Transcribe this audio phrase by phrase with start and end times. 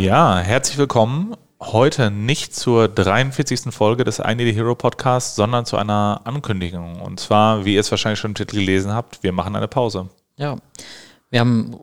[0.00, 1.36] Ja, herzlich willkommen.
[1.60, 3.70] Heute nicht zur 43.
[3.70, 7.02] Folge des I Need a Hero Podcasts, sondern zu einer Ankündigung.
[7.02, 10.08] Und zwar, wie ihr es wahrscheinlich schon im Titel gelesen habt, wir machen eine Pause.
[10.38, 10.56] Ja,
[11.28, 11.76] wir haben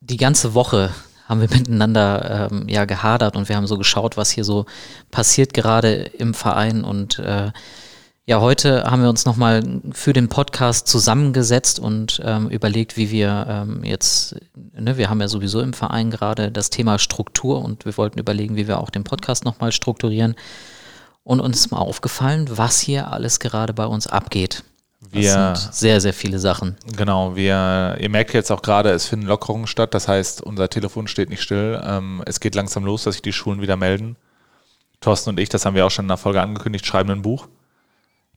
[0.00, 0.94] die ganze Woche
[1.28, 4.64] haben wir miteinander ähm, ja gehadert und wir haben so geschaut, was hier so
[5.10, 7.52] passiert gerade im Verein und äh,
[8.28, 9.62] ja, heute haben wir uns nochmal
[9.92, 14.34] für den Podcast zusammengesetzt und ähm, überlegt, wie wir ähm, jetzt,
[14.76, 18.56] ne, wir haben ja sowieso im Verein gerade das Thema Struktur und wir wollten überlegen,
[18.56, 20.34] wie wir auch den Podcast nochmal strukturieren.
[21.22, 24.64] Und uns ist mal aufgefallen, was hier alles gerade bei uns abgeht.
[25.08, 26.76] Wir, das sind sehr, sehr viele Sachen.
[26.96, 29.94] Genau, wir, ihr merkt jetzt auch gerade, es finden Lockerungen statt.
[29.94, 31.80] Das heißt, unser Telefon steht nicht still.
[31.84, 34.16] Ähm, es geht langsam los, dass sich die Schulen wieder melden.
[35.00, 37.46] Thorsten und ich, das haben wir auch schon in der Folge angekündigt, schreiben ein Buch.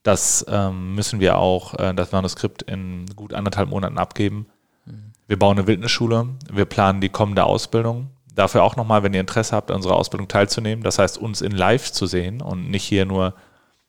[0.04, 4.48] Das ähm, müssen wir auch, äh, das Manuskript in gut anderthalb Monaten abgeben.
[4.86, 5.12] Mhm.
[5.28, 6.30] Wir bauen eine Wildnisschule.
[6.52, 8.10] Wir planen die kommende Ausbildung.
[8.34, 10.84] Dafür auch nochmal, wenn ihr Interesse habt, an unserer Ausbildung teilzunehmen.
[10.84, 13.34] Das heißt, uns in live zu sehen und nicht hier nur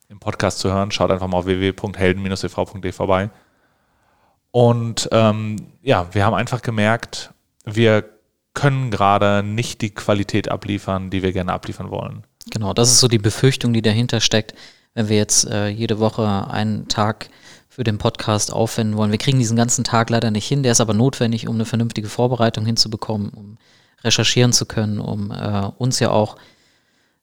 [0.09, 0.91] im Podcast zu hören.
[0.91, 3.31] Schaut einfach mal auf www.helden-ev.de vorbei.
[4.51, 7.33] Und ähm, ja, wir haben einfach gemerkt,
[7.65, 8.05] wir
[8.53, 12.25] können gerade nicht die Qualität abliefern, die wir gerne abliefern wollen.
[12.51, 14.55] Genau, das ist so die Befürchtung, die dahinter steckt
[14.95, 17.31] wenn wir jetzt äh, jede Woche einen Tag
[17.69, 19.13] für den Podcast aufwenden wollen.
[19.13, 22.09] Wir kriegen diesen ganzen Tag leider nicht hin, der ist aber notwendig, um eine vernünftige
[22.09, 23.59] Vorbereitung hinzubekommen, um
[24.03, 26.37] recherchieren zu können, um äh, uns ja auch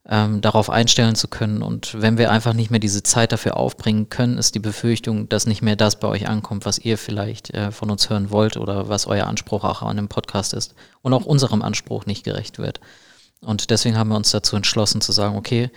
[0.09, 1.61] ähm, darauf einstellen zu können.
[1.61, 5.47] Und wenn wir einfach nicht mehr diese Zeit dafür aufbringen können, ist die Befürchtung, dass
[5.47, 8.87] nicht mehr das bei euch ankommt, was ihr vielleicht äh, von uns hören wollt oder
[8.87, 12.79] was euer Anspruch auch an dem Podcast ist und auch unserem Anspruch nicht gerecht wird.
[13.41, 15.69] Und deswegen haben wir uns dazu entschlossen zu sagen, okay,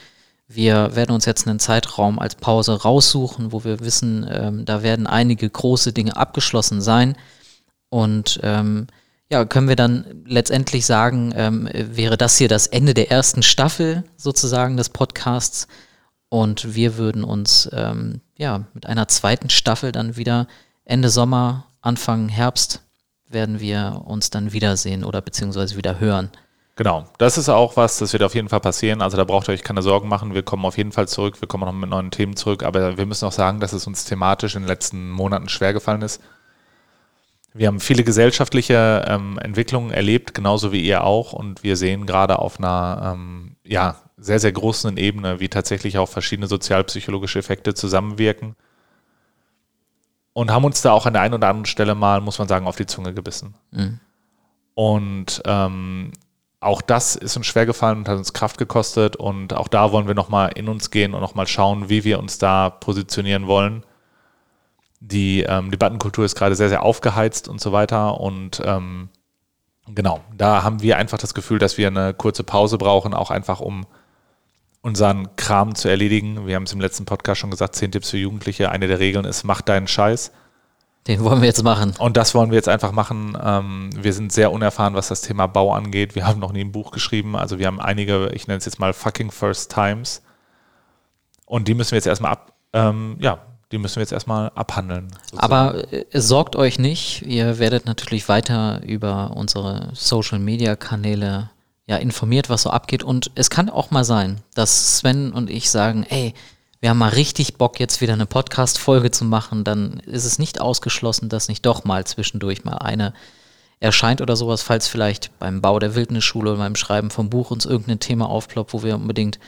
[0.52, 5.06] wir werden uns jetzt einen Zeitraum als Pause raussuchen, wo wir wissen, ähm, da werden
[5.06, 7.16] einige große Dinge abgeschlossen sein.
[7.88, 8.88] Und ähm,
[9.30, 14.02] ja, können wir dann letztendlich sagen, ähm, wäre das hier das Ende der ersten Staffel
[14.16, 15.68] sozusagen des Podcasts.
[16.28, 20.48] Und wir würden uns ähm, ja mit einer zweiten Staffel dann wieder
[20.84, 22.82] Ende Sommer, Anfang Herbst
[23.28, 26.30] werden wir uns dann wiedersehen oder beziehungsweise wieder hören.
[26.80, 29.02] Genau, das ist auch was, das wird auf jeden Fall passieren.
[29.02, 30.32] Also da braucht ihr euch keine Sorgen machen.
[30.32, 33.04] Wir kommen auf jeden Fall zurück, wir kommen noch mit neuen Themen zurück, aber wir
[33.04, 36.22] müssen auch sagen, dass es uns thematisch in den letzten Monaten schwer gefallen ist.
[37.52, 42.38] Wir haben viele gesellschaftliche ähm, Entwicklungen erlebt, genauso wie ihr auch, und wir sehen gerade
[42.38, 48.56] auf einer ähm, ja, sehr, sehr großen Ebene, wie tatsächlich auch verschiedene sozialpsychologische Effekte zusammenwirken.
[50.32, 52.66] Und haben uns da auch an der einen oder anderen Stelle mal, muss man sagen,
[52.66, 53.52] auf die Zunge gebissen.
[53.70, 54.00] Mhm.
[54.72, 56.12] Und ähm,
[56.60, 59.16] auch das ist uns schwer gefallen und hat uns Kraft gekostet.
[59.16, 62.38] Und auch da wollen wir nochmal in uns gehen und nochmal schauen, wie wir uns
[62.38, 63.82] da positionieren wollen.
[65.00, 68.20] Die ähm, Debattenkultur ist gerade sehr, sehr aufgeheizt und so weiter.
[68.20, 69.08] Und ähm,
[69.88, 73.60] genau, da haben wir einfach das Gefühl, dass wir eine kurze Pause brauchen, auch einfach
[73.60, 73.86] um
[74.82, 76.46] unseren Kram zu erledigen.
[76.46, 78.70] Wir haben es im letzten Podcast schon gesagt, 10 Tipps für Jugendliche.
[78.70, 80.30] Eine der Regeln ist, mach deinen Scheiß.
[81.06, 81.94] Den wollen wir jetzt machen.
[81.98, 83.36] Und das wollen wir jetzt einfach machen.
[83.42, 86.14] Ähm, wir sind sehr unerfahren, was das Thema Bau angeht.
[86.14, 87.36] Wir haben noch nie ein Buch geschrieben.
[87.36, 90.22] Also wir haben einige, ich nenne es jetzt mal fucking First Times.
[91.46, 93.38] Und die müssen wir jetzt erstmal ab, ähm, ja,
[93.72, 95.08] die müssen wir jetzt erstmal abhandeln.
[95.22, 95.40] Sozusagen.
[95.42, 101.50] Aber äh, sorgt euch nicht, ihr werdet natürlich weiter über unsere Social Media Kanäle
[101.86, 103.02] ja informiert, was so abgeht.
[103.02, 106.34] Und es kann auch mal sein, dass Sven und ich sagen, ey,
[106.80, 110.60] wir haben mal richtig Bock, jetzt wieder eine Podcast-Folge zu machen, dann ist es nicht
[110.60, 113.12] ausgeschlossen, dass nicht doch mal zwischendurch mal eine
[113.80, 117.66] erscheint oder sowas, falls vielleicht beim Bau der Wildnisschule oder beim Schreiben vom Buch uns
[117.66, 119.38] irgendein Thema aufploppt, wo wir unbedingt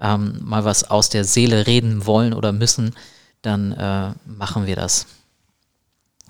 [0.00, 2.94] ähm, mal was aus der Seele reden wollen oder müssen,
[3.42, 5.06] dann äh, machen wir das.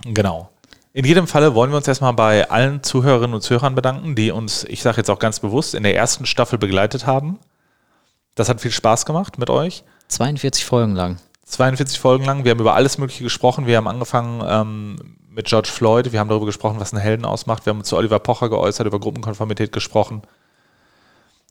[0.05, 0.51] Genau.
[0.93, 4.65] In jedem Falle wollen wir uns erstmal bei allen Zuhörerinnen und Zuhörern bedanken, die uns,
[4.65, 7.39] ich sage jetzt auch ganz bewusst, in der ersten Staffel begleitet haben.
[8.35, 9.85] Das hat viel Spaß gemacht mit euch.
[10.09, 11.19] 42 Folgen lang.
[11.47, 12.45] 42 Folgen lang.
[12.45, 13.67] Wir haben über alles Mögliche gesprochen.
[13.67, 16.13] Wir haben angefangen ähm, mit George Floyd.
[16.13, 17.67] Wir haben darüber gesprochen, was einen Helden ausmacht.
[17.67, 20.23] Wir haben zu Oliver Pocher geäußert, über Gruppenkonformität gesprochen.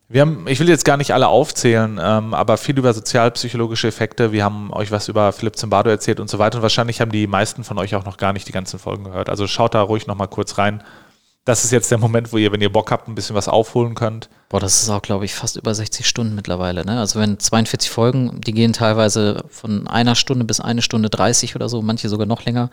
[0.08, 4.32] Wir haben, ich will jetzt gar nicht alle aufzählen, ähm, aber viel über sozialpsychologische Effekte.
[4.32, 6.58] Wir haben euch was über Philipp Zimbardo erzählt und so weiter.
[6.58, 9.30] Und wahrscheinlich haben die meisten von euch auch noch gar nicht die ganzen Folgen gehört.
[9.30, 10.84] Also schaut da ruhig nochmal kurz rein
[11.46, 13.94] das ist jetzt der Moment, wo ihr, wenn ihr Bock habt, ein bisschen was aufholen
[13.94, 14.30] könnt.
[14.50, 16.84] Boah, das ist auch, glaube ich, fast über 60 Stunden mittlerweile.
[16.84, 17.00] Ne?
[17.00, 21.70] Also wenn 42 Folgen, die gehen teilweise von einer Stunde bis eine Stunde 30 oder
[21.70, 22.72] so, manche sogar noch länger.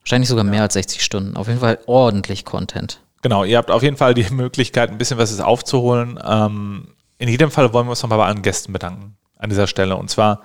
[0.00, 0.50] Wahrscheinlich sogar ja.
[0.50, 1.36] mehr als 60 Stunden.
[1.36, 3.00] Auf jeden Fall ordentlich Content.
[3.20, 6.18] Genau, ihr habt auf jeden Fall die Möglichkeit, ein bisschen was aufzuholen.
[6.24, 6.88] Ähm,
[7.18, 9.96] in jedem Fall wollen wir uns nochmal bei allen Gästen bedanken an dieser Stelle.
[9.96, 10.40] Und zwar,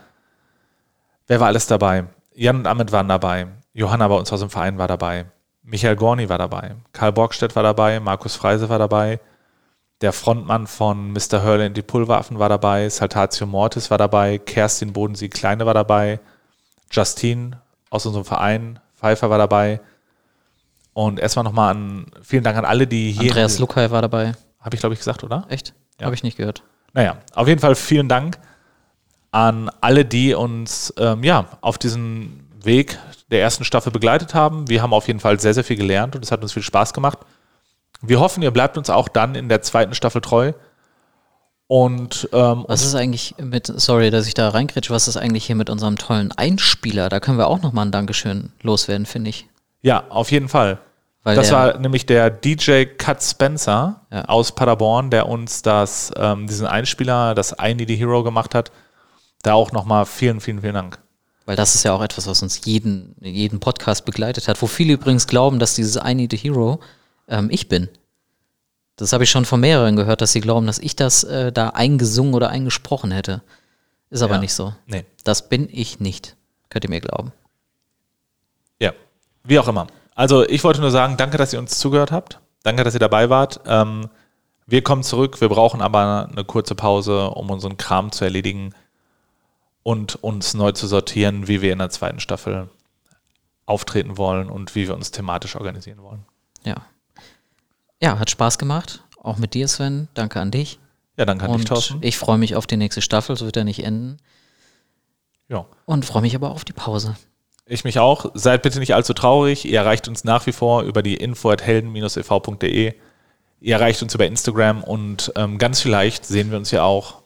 [1.27, 2.07] wer war alles dabei?
[2.33, 3.47] Jan und Amit waren dabei.
[3.73, 5.27] Johanna bei uns aus dem Verein war dabei.
[5.63, 9.19] Michael Gorni war dabei, Karl Borgstedt war dabei, Markus Freise war dabei,
[10.01, 11.43] der Frontmann von Mr.
[11.43, 16.19] Hurley und die Pulveraffen war dabei, Saltatio Mortis war dabei, Kerstin Bodensee Kleine war dabei,
[16.91, 19.81] Justine aus unserem Verein, Pfeiffer war dabei.
[20.93, 23.29] Und erstmal nochmal an, vielen Dank an alle, die hier.
[23.29, 24.33] Andreas Lukai war dabei.
[24.59, 25.45] Habe ich, glaube ich, gesagt, oder?
[25.49, 25.73] Echt?
[25.99, 26.05] Ja.
[26.05, 26.63] Habe ich nicht gehört.
[26.93, 28.37] Naja, auf jeden Fall vielen Dank
[29.31, 32.97] an alle, die uns ähm, ja, auf diesen Weg
[33.31, 34.67] der ersten Staffel begleitet haben.
[34.69, 36.93] Wir haben auf jeden Fall sehr, sehr viel gelernt und es hat uns viel Spaß
[36.93, 37.19] gemacht.
[38.01, 40.53] Wir hoffen, ihr bleibt uns auch dann in der zweiten Staffel treu.
[41.67, 45.55] Und ähm, Was ist eigentlich mit, sorry, dass ich da reinkretsche, was ist eigentlich hier
[45.55, 47.09] mit unserem tollen Einspieler?
[47.09, 49.47] Da können wir auch nochmal ein Dankeschön loswerden, finde ich.
[49.81, 50.79] ja, auf jeden Fall.
[51.23, 54.25] Weil das war nämlich der DJ Cut Spencer Ja.
[54.25, 58.71] aus Paderborn, der uns das, ähm, diesen Einspieler, das I Need a Hero gemacht hat.
[59.43, 60.97] Da auch nochmal vielen, vielen, vielen Dank.
[61.49, 64.61] Weil das ist ja auch etwas, was uns jeden, jeden Podcast begleitet hat.
[64.61, 66.79] Wo viele übrigens glauben, dass dieses I Need a Hero
[67.27, 67.89] ähm, ich bin.
[68.97, 71.69] Das habe ich schon von mehreren gehört, dass sie glauben, dass ich das äh, da
[71.69, 73.41] eingesungen oder eingesprochen hätte.
[74.11, 74.41] Ist aber Ja.
[74.41, 74.75] nicht so.
[74.85, 75.05] Nee.
[75.23, 76.35] Das bin ich nicht.
[76.69, 77.31] Könnt ihr mir glauben.
[78.79, 78.93] Ja,
[79.43, 79.87] wie auch immer.
[80.13, 82.37] Also ich wollte nur sagen, danke, dass ihr uns zugehört habt.
[82.61, 83.61] Danke, dass ihr dabei wart.
[83.65, 84.07] Ähm,
[84.67, 85.41] wir kommen zurück.
[85.41, 88.75] Wir brauchen aber eine kurze Pause, um unseren Kram zu erledigen
[89.89, 92.69] und uns neu zu sortieren, wie wir in der zweiten Staffel
[93.65, 96.25] auftreten wollen und wie wir uns thematisch organisieren wollen.
[96.63, 96.75] Ja.
[97.99, 99.03] Ja, hat Spaß gemacht.
[99.19, 100.07] Auch mit dir, Sven.
[100.13, 100.77] Danke an dich.
[101.17, 101.97] Ja, danke an dich, Und Thorsten.
[102.01, 104.17] ich freue mich auf die nächste Staffel, so wird er nicht enden.
[105.47, 105.65] Ja.
[105.85, 107.15] Und freue mich aber auf die Pause.
[107.65, 108.27] Ich mich auch.
[108.35, 109.65] Seid bitte nicht allzu traurig.
[109.65, 112.93] Ihr erreicht uns nach wie vor über die info at helden-ev.de.
[113.59, 117.23] Ihr erreicht uns über Instagram und ähm, ganz vielleicht sehen wir uns ja auch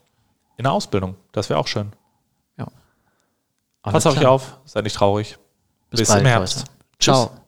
[0.56, 1.16] in der Ausbildung.
[1.34, 1.92] Das wäre auch schön.
[3.86, 3.92] Ja.
[3.92, 5.38] Pass auf euch auf, seid nicht traurig.
[5.90, 6.60] Bis, Bis bald, im Herbst.
[6.60, 6.70] Leute.
[7.00, 7.43] Ciao.